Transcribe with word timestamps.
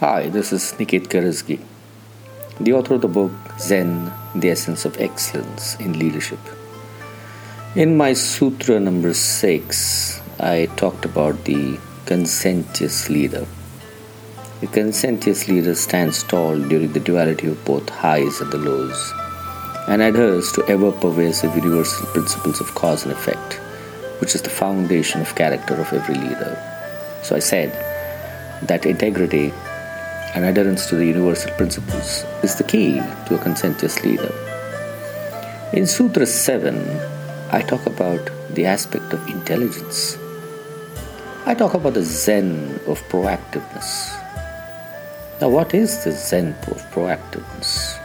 Hi, 0.00 0.28
this 0.28 0.52
is 0.52 0.72
Niket 0.72 1.06
Karajagi, 1.06 1.60
the 2.58 2.72
author 2.72 2.94
of 2.94 3.02
the 3.02 3.06
book 3.06 3.30
Zen, 3.60 4.12
The 4.34 4.50
Essence 4.50 4.84
of 4.84 5.00
Excellence 5.00 5.76
in 5.76 5.96
Leadership. 6.00 6.40
In 7.76 7.96
my 7.96 8.12
sutra 8.12 8.80
number 8.80 9.14
six, 9.14 10.20
I 10.40 10.66
talked 10.74 11.04
about 11.04 11.44
the 11.44 11.78
conscientious 12.06 13.08
leader. 13.08 13.46
The 14.60 14.66
conscientious 14.66 15.46
leader 15.46 15.76
stands 15.76 16.24
tall 16.24 16.58
during 16.58 16.92
the 16.92 16.98
duality 16.98 17.46
of 17.46 17.64
both 17.64 17.88
highs 17.88 18.40
and 18.40 18.50
the 18.50 18.58
lows 18.58 19.12
and 19.86 20.02
adheres 20.02 20.50
to 20.54 20.66
ever 20.66 20.90
pervasive 20.90 21.54
universal 21.54 22.08
principles 22.08 22.60
of 22.60 22.74
cause 22.74 23.04
and 23.04 23.12
effect, 23.12 23.60
which 24.20 24.34
is 24.34 24.42
the 24.42 24.50
foundation 24.50 25.20
of 25.20 25.36
character 25.36 25.74
of 25.74 25.92
every 25.92 26.16
leader. 26.16 26.58
So 27.22 27.36
I 27.36 27.38
said 27.38 27.70
that 28.66 28.86
integrity 28.86 29.52
and 30.34 30.44
adherence 30.44 30.86
to 30.86 30.96
the 30.96 31.06
universal 31.06 31.50
principles 31.52 32.24
is 32.42 32.56
the 32.56 32.64
key 32.64 32.94
to 33.26 33.36
a 33.36 33.38
conscientious 33.38 34.02
leader. 34.04 34.32
In 35.72 35.86
Sutra 35.86 36.26
7, 36.26 36.74
I 37.52 37.62
talk 37.62 37.86
about 37.86 38.30
the 38.50 38.66
aspect 38.66 39.12
of 39.12 39.26
intelligence. 39.28 40.18
I 41.46 41.54
talk 41.54 41.74
about 41.74 41.94
the 41.94 42.02
Zen 42.02 42.80
of 42.86 43.00
proactiveness. 43.08 44.20
Now, 45.40 45.50
what 45.50 45.72
is 45.72 46.02
the 46.02 46.12
Zen 46.12 46.48
of 46.66 46.82
proactiveness? 46.90 48.00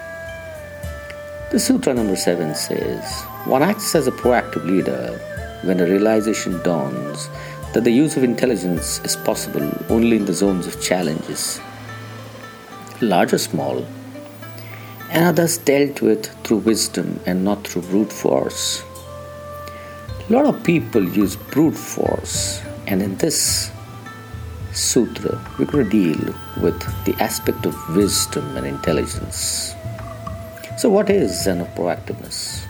The 1.52 1.60
Sutra 1.60 1.96
number 1.96 2.16
7 2.16 2.54
says 2.54 3.24
one 3.46 3.64
acts 3.64 3.96
as 3.96 4.06
a 4.06 4.12
proactive 4.12 4.66
leader 4.66 5.18
when 5.64 5.80
a 5.80 5.86
realization 5.86 6.62
dawns 6.62 7.28
that 7.74 7.84
the 7.84 7.92
use 7.92 8.18
of 8.18 8.24
intelligence 8.24 9.00
is 9.04 9.16
possible 9.16 9.68
only 9.90 10.18
in 10.18 10.26
the 10.26 10.34
zones 10.34 10.68
of 10.68 10.80
challenges 10.82 11.60
large 13.02 13.34
or 13.34 13.38
small, 13.38 13.86
and 15.10 15.38
thus 15.38 15.58
dealt 15.58 16.02
with 16.02 16.28
through 16.44 16.58
wisdom 16.58 17.20
and 17.26 17.44
not 17.44 17.68
through 17.68 17.84
brute 17.84 18.12
force. 18.12 18.84
A 20.30 20.34
lot 20.34 20.46
of 20.46 20.64
people 20.64 21.04
use 21.04 21.36
brute 21.36 21.76
force, 21.76 22.62
and 22.88 23.02
in 23.02 23.16
this 23.18 23.72
sutra, 24.74 25.44
we're 25.58 25.66
going 25.66 25.90
to 25.90 25.90
deal 25.90 26.36
with 26.62 26.80
the 27.06 27.16
aspect 27.22 27.66
of 27.66 27.76
wisdom 27.96 28.56
and 28.56 28.68
intelligence. 28.68 29.74
So, 30.78 30.90
what 30.90 31.10
is 31.10 31.44
Zen 31.44 31.62
of 31.62 31.68
proactiveness? 31.76 32.66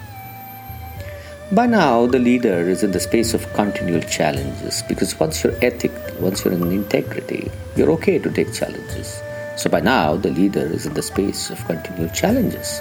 By 1.51 1.65
now, 1.65 2.05
the 2.05 2.19
leader 2.19 2.69
is 2.69 2.83
in 2.83 2.91
the 2.91 2.99
space 2.99 3.33
of 3.33 3.51
continual 3.53 4.01
challenges 4.01 4.83
because 4.87 5.19
once 5.19 5.43
you're 5.43 5.57
ethic, 5.63 5.91
once 6.19 6.45
you're 6.45 6.53
in 6.53 6.71
integrity, 6.71 7.51
you're 7.75 7.91
okay 7.91 8.19
to 8.19 8.31
take 8.31 8.53
challenges. 8.53 9.21
So 9.59 9.69
by 9.69 9.81
now, 9.81 10.15
the 10.15 10.31
leader 10.31 10.65
is 10.65 10.85
in 10.85 10.93
the 10.93 11.01
space 11.01 11.49
of 11.49 11.65
continual 11.65 12.07
challenges. 12.11 12.79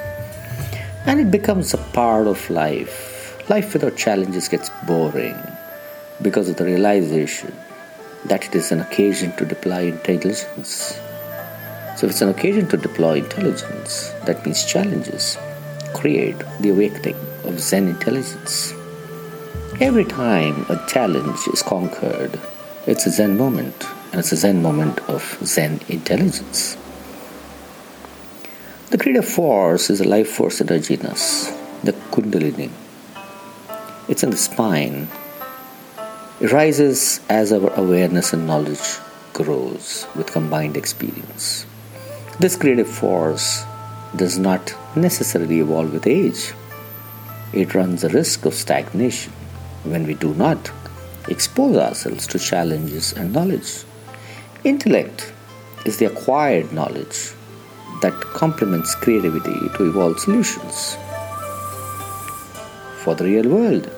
And 1.07 1.19
it 1.19 1.29
becomes 1.29 1.75
a 1.75 1.79
part 1.79 2.29
of 2.29 2.49
life. 2.51 3.35
Life 3.51 3.73
without 3.73 3.97
challenges 3.97 4.47
gets 4.47 4.71
boring 4.87 5.37
because 6.23 6.49
of 6.49 6.55
the 6.55 6.65
realization 6.65 7.53
that 8.27 8.47
it 8.47 8.55
is 8.55 8.71
an 8.71 8.79
occasion 8.79 9.35
to 9.39 9.45
deploy 9.45 9.89
intelligence. 9.89 11.01
So, 11.97 12.07
if 12.07 12.13
it's 12.13 12.23
an 12.23 12.29
occasion 12.29 12.69
to 12.69 12.77
deploy 12.77 13.15
intelligence, 13.17 14.11
that 14.27 14.45
means 14.45 14.65
challenges 14.65 15.37
create 15.95 16.39
the 16.61 16.69
awakening 16.69 17.17
of 17.43 17.59
Zen 17.59 17.89
intelligence. 17.89 18.73
Every 19.81 20.05
time 20.05 20.65
a 20.69 20.81
challenge 20.87 21.41
is 21.53 21.61
conquered, 21.61 22.39
it's 22.87 23.05
a 23.07 23.11
Zen 23.11 23.37
moment 23.37 23.85
and 24.11 24.21
it's 24.21 24.33
a 24.33 24.37
Zen 24.37 24.63
moment 24.63 25.01
of 25.09 25.39
Zen 25.45 25.81
intelligence. 25.89 26.77
The 28.91 28.99
creative 28.99 29.29
force 29.29 29.91
is 29.91 30.01
a 30.01 30.09
life 30.09 30.31
force 30.31 30.61
energy 30.61 30.95
in 30.95 31.07
us, 31.07 31.51
the 31.85 31.93
Kundalini. 32.11 32.71
It's 34.09 34.23
in 34.23 34.31
the 34.31 34.37
spine. 34.37 35.09
It 36.41 36.53
rises 36.53 37.21
as 37.29 37.53
our 37.53 37.73
awareness 37.75 38.33
and 38.33 38.47
knowledge 38.47 38.99
grows 39.35 40.07
with 40.17 40.33
combined 40.33 40.77
experience. 40.77 41.67
This 42.41 42.57
creative 42.57 42.89
force 42.89 43.65
does 44.17 44.39
not 44.39 44.75
necessarily 44.97 45.61
evolve 45.61 45.93
with 45.93 46.07
age. 46.07 46.55
It 47.53 47.75
runs 47.75 48.03
the 48.03 48.09
risk 48.09 48.47
of 48.47 48.55
stagnation 48.55 49.33
when 49.85 50.07
we 50.07 50.15
do 50.15 50.33
not 50.35 50.71
expose 51.29 51.77
ourselves 51.77 52.27
to 52.29 52.39
challenges 52.39 53.13
and 53.13 53.33
knowledge. 53.33 53.85
Intellect 54.69 55.33
is 55.87 55.97
the 55.97 56.05
acquired 56.05 56.75
knowledge 56.75 57.33
that 58.03 58.13
complements 58.35 58.95
creativity 58.97 59.59
to 59.75 59.89
evolve 59.89 60.21
solutions 60.21 60.95
for 63.03 63.15
the 63.15 63.25
real 63.25 63.49
world. 63.49 63.91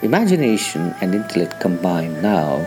Imagination 0.00 0.94
and 1.02 1.14
intellect 1.14 1.60
combined 1.60 2.22
now 2.22 2.64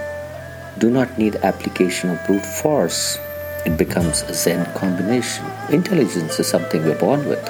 do 0.77 0.91
not 0.91 1.17
need 1.17 1.37
application 1.37 2.11
of 2.11 2.23
brute 2.27 2.45
force. 2.45 3.17
It 3.65 3.75
becomes 3.75 4.21
a 4.21 4.35
Zen 4.35 4.71
combination. 4.75 5.47
Intelligence 5.71 6.39
is 6.39 6.45
something 6.47 6.85
we're 6.85 6.99
born 6.99 7.27
with, 7.27 7.43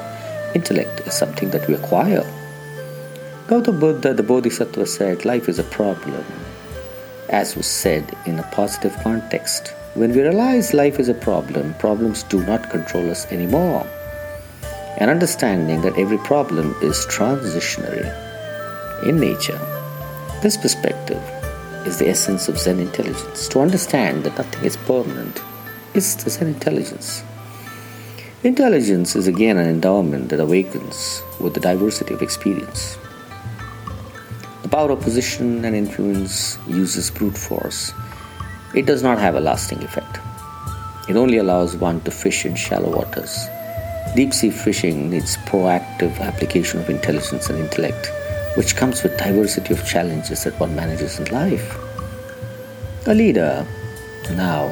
intellect 0.55 1.01
is 1.01 1.13
something 1.15 1.49
that 1.49 1.67
we 1.67 1.73
acquire. 1.73 2.25
Gautama 3.47 3.77
Buddha, 3.77 4.13
the 4.13 4.23
Bodhisattva, 4.23 4.85
said 4.85 5.25
life 5.25 5.49
is 5.49 5.59
a 5.59 5.63
problem 5.63 6.23
as 7.29 7.55
was 7.55 7.67
said 7.67 8.15
in 8.25 8.39
a 8.39 8.51
positive 8.51 8.95
context. 9.03 9.73
When 9.93 10.11
we 10.11 10.21
realize 10.21 10.73
life 10.73 10.99
is 10.99 11.09
a 11.09 11.13
problem, 11.13 11.73
problems 11.75 12.23
do 12.23 12.45
not 12.45 12.69
control 12.69 13.09
us 13.09 13.25
anymore. 13.31 13.87
And 14.97 15.09
understanding 15.09 15.81
that 15.81 15.97
every 15.97 16.17
problem 16.19 16.75
is 16.81 17.05
transitionary 17.05 18.07
in 19.07 19.19
nature, 19.19 19.57
this 20.41 20.57
perspective 20.57 21.21
is 21.85 21.97
the 21.97 22.09
essence 22.09 22.49
of 22.49 22.59
Zen 22.59 22.79
intelligence. 22.79 23.47
To 23.49 23.61
understand 23.61 24.23
that 24.23 24.37
nothing 24.37 24.65
is 24.65 24.77
permanent 24.77 25.41
is 25.93 26.15
the 26.17 26.29
Zen 26.29 26.47
intelligence. 26.47 27.23
Intelligence 28.43 29.15
is 29.15 29.27
again 29.27 29.57
an 29.57 29.67
endowment 29.67 30.29
that 30.29 30.39
awakens 30.39 31.21
with 31.39 31.53
the 31.53 31.59
diversity 31.59 32.13
of 32.13 32.21
experience. 32.21 32.97
The 34.69 34.77
power 34.77 34.91
of 34.91 35.01
position 35.01 35.65
and 35.65 35.75
influence 35.75 36.59
uses 36.67 37.09
brute 37.09 37.35
force. 37.35 37.91
It 38.75 38.85
does 38.85 39.01
not 39.01 39.17
have 39.17 39.33
a 39.33 39.39
lasting 39.39 39.81
effect. 39.81 40.19
It 41.09 41.15
only 41.15 41.37
allows 41.37 41.75
one 41.75 42.01
to 42.01 42.11
fish 42.11 42.45
in 42.45 42.53
shallow 42.53 42.95
waters. 42.95 43.47
Deep 44.15 44.31
sea 44.31 44.51
fishing 44.51 45.09
needs 45.09 45.37
proactive 45.37 46.19
application 46.19 46.79
of 46.79 46.87
intelligence 46.87 47.49
and 47.49 47.57
intellect, 47.57 48.11
which 48.57 48.75
comes 48.75 49.01
with 49.01 49.17
diversity 49.17 49.73
of 49.73 49.83
challenges 49.87 50.43
that 50.43 50.59
one 50.59 50.75
manages 50.75 51.19
in 51.19 51.25
life. 51.33 51.75
A 53.07 53.15
leader 53.15 53.65
now 54.33 54.69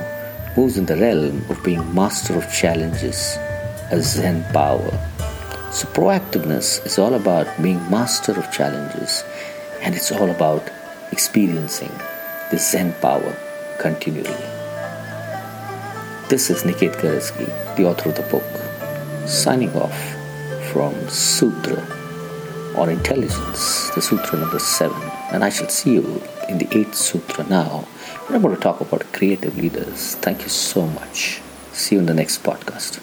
moves 0.55 0.77
in 0.77 0.85
the 0.85 0.95
realm 0.95 1.43
of 1.49 1.63
being 1.63 1.81
master 1.95 2.37
of 2.37 2.53
challenges, 2.53 3.35
a 3.89 3.99
Zen 3.99 4.43
power. 4.53 4.91
So, 5.71 5.87
proactiveness 5.87 6.85
is 6.85 6.99
all 6.99 7.15
about 7.15 7.47
being 7.63 7.79
master 7.89 8.37
of 8.37 8.51
challenges 8.51 9.23
and 9.81 9.95
it's 9.95 10.11
all 10.11 10.29
about 10.29 10.69
experiencing 11.11 11.91
the 12.51 12.57
Zen 12.57 12.93
power 13.01 13.35
continually. 13.79 14.43
This 16.29 16.49
is 16.49 16.63
Niket 16.63 16.95
Karajagi, 16.95 17.75
the 17.77 17.85
author 17.85 18.09
of 18.09 18.15
the 18.15 18.23
book, 18.23 18.43
signing 19.27 19.73
off 19.75 19.97
from 20.71 20.93
Sutra 21.09 21.79
on 22.75 22.89
Intelligence, 22.89 23.89
the 23.95 24.01
Sutra 24.01 24.39
number 24.39 24.59
7. 24.59 24.95
And 25.31 25.43
I 25.43 25.49
shall 25.49 25.69
see 25.69 25.93
you 25.93 26.21
in 26.49 26.57
the 26.57 26.65
8th 26.65 26.95
Sutra 26.95 27.45
now. 27.47 27.87
I'm 28.29 28.41
going 28.41 28.55
to 28.55 28.61
talk 28.61 28.81
about 28.81 29.11
creative 29.13 29.57
leaders. 29.57 30.15
Thank 30.15 30.43
you 30.43 30.49
so 30.49 30.85
much. 30.85 31.41
See 31.71 31.95
you 31.95 31.99
in 32.01 32.07
the 32.07 32.13
next 32.13 32.43
podcast. 32.43 33.01